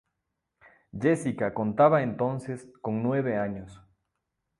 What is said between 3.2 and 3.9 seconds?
años.